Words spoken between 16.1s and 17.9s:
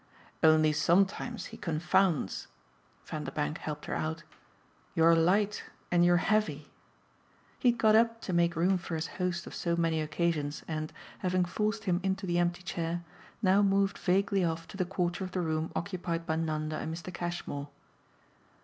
by Nanda and Mr. Cashmore.